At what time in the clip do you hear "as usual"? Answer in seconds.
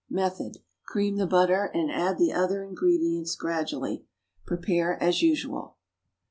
4.99-5.77